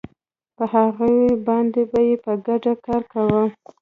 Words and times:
په 0.55 0.63
هغوی 0.73 1.19
باندې 1.47 1.81
به 1.91 1.99
یې 2.07 2.15
په 2.23 2.33
ګډه 2.45 2.73
کار 2.85 3.01
کاوه 3.13 3.43